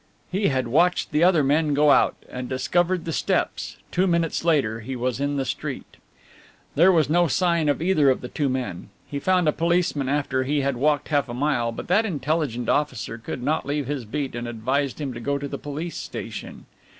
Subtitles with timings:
[0.31, 4.79] He had watched the other men go out and discovered the steps two minutes later
[4.79, 5.97] he was in the street.
[6.73, 8.89] There was no sign of either of the two men.
[9.07, 13.19] He found a policeman after he had walked half a mile, but that intelligent officer
[13.19, 16.65] could not leave his beat and advised him to go to the police station.